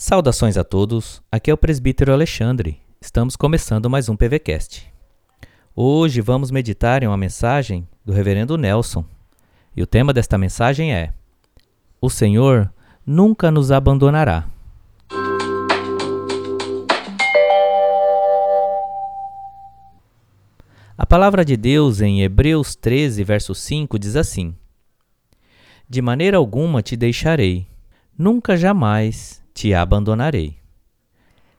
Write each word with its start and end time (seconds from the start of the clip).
Saudações 0.00 0.56
a 0.56 0.64
todos, 0.64 1.22
aqui 1.30 1.50
é 1.50 1.54
o 1.54 1.58
presbítero 1.58 2.10
Alexandre. 2.10 2.80
Estamos 3.02 3.36
começando 3.36 3.90
mais 3.90 4.08
um 4.08 4.16
PVCast. 4.16 4.90
Hoje 5.76 6.22
vamos 6.22 6.50
meditar 6.50 7.02
em 7.02 7.06
uma 7.06 7.18
mensagem 7.18 7.86
do 8.02 8.10
reverendo 8.10 8.56
Nelson. 8.56 9.04
E 9.76 9.82
o 9.82 9.86
tema 9.86 10.14
desta 10.14 10.38
mensagem 10.38 10.94
é: 10.94 11.12
O 12.00 12.08
Senhor 12.08 12.72
nunca 13.04 13.50
nos 13.50 13.70
abandonará. 13.70 14.48
A 20.96 21.04
palavra 21.04 21.44
de 21.44 21.58
Deus 21.58 22.00
em 22.00 22.22
Hebreus 22.22 22.74
13, 22.74 23.22
verso 23.22 23.54
5 23.54 23.98
diz 23.98 24.16
assim: 24.16 24.56
De 25.86 26.00
maneira 26.00 26.38
alguma 26.38 26.80
te 26.80 26.96
deixarei, 26.96 27.66
nunca 28.16 28.56
jamais 28.56 29.40
te 29.60 29.74
abandonarei. 29.74 30.56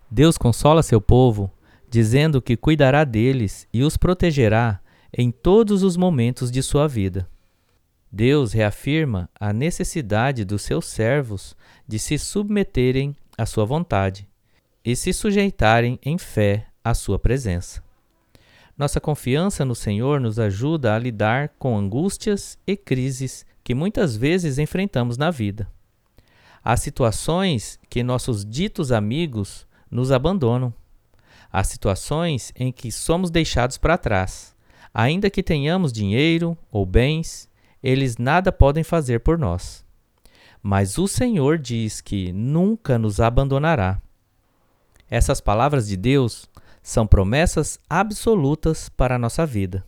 Deus 0.09 0.35
consola 0.35 0.81
seu 0.81 0.99
povo, 0.99 1.51
dizendo 1.87 2.41
que 2.41 2.57
cuidará 2.57 3.03
deles 3.03 3.67
e 3.71 3.83
os 3.83 3.95
protegerá 3.95 4.81
em 5.15 5.29
todos 5.29 5.83
os 5.83 5.95
momentos 5.95 6.49
de 6.49 6.63
sua 6.63 6.87
vida. 6.87 7.29
Deus 8.11 8.53
reafirma 8.53 9.29
a 9.39 9.53
necessidade 9.53 10.43
dos 10.43 10.63
seus 10.63 10.87
servos 10.87 11.55
de 11.87 11.99
se 11.99 12.17
submeterem 12.17 13.15
à 13.37 13.45
sua 13.45 13.65
vontade 13.65 14.27
e 14.83 14.95
se 14.95 15.13
sujeitarem 15.13 15.99
em 16.01 16.17
fé 16.17 16.69
à 16.83 16.95
sua 16.95 17.19
presença. 17.19 17.83
Nossa 18.75 18.99
confiança 18.99 19.63
no 19.63 19.75
Senhor 19.75 20.19
nos 20.19 20.39
ajuda 20.39 20.95
a 20.95 20.97
lidar 20.97 21.49
com 21.59 21.77
angústias 21.77 22.57
e 22.65 22.75
crises 22.75 23.45
que 23.63 23.75
muitas 23.75 24.17
vezes 24.17 24.57
enfrentamos 24.57 25.19
na 25.19 25.29
vida. 25.29 25.69
Há 26.63 26.77
situações 26.77 27.79
que 27.89 28.03
nossos 28.03 28.45
ditos 28.45 28.91
amigos 28.91 29.65
nos 29.89 30.11
abandonam. 30.11 30.73
Há 31.51 31.63
situações 31.63 32.53
em 32.55 32.71
que 32.71 32.91
somos 32.91 33.31
deixados 33.31 33.77
para 33.77 33.97
trás. 33.97 34.55
Ainda 34.93 35.29
que 35.29 35.41
tenhamos 35.41 35.91
dinheiro 35.91 36.57
ou 36.71 36.85
bens, 36.85 37.49
eles 37.81 38.17
nada 38.17 38.51
podem 38.51 38.83
fazer 38.83 39.21
por 39.21 39.39
nós. 39.39 39.83
Mas 40.61 40.97
o 40.97 41.07
Senhor 41.07 41.57
diz 41.57 41.99
que 41.99 42.31
nunca 42.31 42.99
nos 42.99 43.19
abandonará. 43.19 43.99
Essas 45.09 45.41
palavras 45.41 45.87
de 45.87 45.97
Deus 45.97 46.47
são 46.83 47.07
promessas 47.07 47.79
absolutas 47.89 48.87
para 48.87 49.15
a 49.15 49.19
nossa 49.19 49.45
vida. 49.45 49.83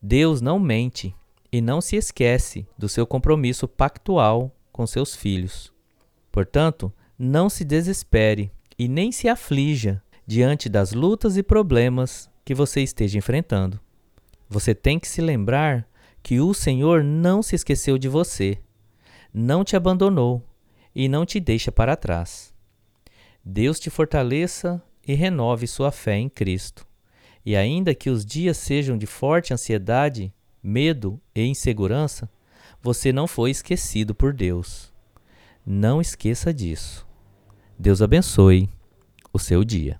Deus 0.00 0.40
não 0.40 0.58
mente 0.58 1.14
e 1.50 1.60
não 1.60 1.80
se 1.80 1.96
esquece 1.96 2.66
do 2.76 2.88
seu 2.88 3.06
compromisso 3.06 3.66
pactual 3.66 4.54
com 4.70 4.86
seus 4.86 5.16
filhos. 5.16 5.75
Portanto, 6.36 6.92
não 7.18 7.48
se 7.48 7.64
desespere 7.64 8.52
e 8.78 8.88
nem 8.88 9.10
se 9.10 9.26
aflija 9.26 10.02
diante 10.26 10.68
das 10.68 10.92
lutas 10.92 11.38
e 11.38 11.42
problemas 11.42 12.28
que 12.44 12.54
você 12.54 12.82
esteja 12.82 13.16
enfrentando. 13.16 13.80
Você 14.46 14.74
tem 14.74 15.00
que 15.00 15.08
se 15.08 15.22
lembrar 15.22 15.88
que 16.22 16.38
o 16.38 16.52
Senhor 16.52 17.02
não 17.02 17.42
se 17.42 17.56
esqueceu 17.56 17.96
de 17.96 18.06
você, 18.06 18.58
não 19.32 19.64
te 19.64 19.76
abandonou 19.76 20.42
e 20.94 21.08
não 21.08 21.24
te 21.24 21.40
deixa 21.40 21.72
para 21.72 21.96
trás. 21.96 22.52
Deus 23.42 23.80
te 23.80 23.88
fortaleça 23.88 24.82
e 25.08 25.14
renove 25.14 25.66
sua 25.66 25.90
fé 25.90 26.18
em 26.18 26.28
Cristo. 26.28 26.86
E 27.46 27.56
ainda 27.56 27.94
que 27.94 28.10
os 28.10 28.26
dias 28.26 28.58
sejam 28.58 28.98
de 28.98 29.06
forte 29.06 29.54
ansiedade, 29.54 30.30
medo 30.62 31.18
e 31.34 31.46
insegurança, 31.46 32.28
você 32.82 33.10
não 33.10 33.26
foi 33.26 33.50
esquecido 33.50 34.14
por 34.14 34.34
Deus. 34.34 34.94
Não 35.68 36.00
esqueça 36.00 36.54
disso. 36.54 37.04
Deus 37.76 38.00
abençoe 38.00 38.70
o 39.32 39.38
seu 39.40 39.64
dia. 39.64 39.98